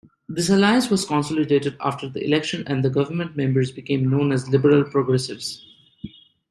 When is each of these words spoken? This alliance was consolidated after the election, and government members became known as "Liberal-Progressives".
This 0.27 0.49
alliance 0.49 0.89
was 0.89 1.05
consolidated 1.05 1.77
after 1.79 2.09
the 2.09 2.25
election, 2.25 2.63
and 2.65 2.91
government 2.91 3.37
members 3.37 3.69
became 3.69 4.09
known 4.09 4.31
as 4.31 4.49
"Liberal-Progressives". 4.49 5.63